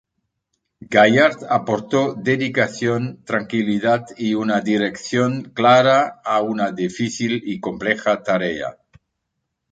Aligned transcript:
Gaillard 0.89 1.43
aportó 1.47 2.15
dedicación, 2.15 3.23
tranquilidad 3.23 4.03
y 4.17 4.33
una 4.33 4.59
dirección 4.61 5.51
clara 5.53 6.19
a 6.25 6.41
una 6.41 6.71
difícil 6.71 7.43
y 7.45 7.59
compleja 7.59 8.23
tarea. 8.23 8.79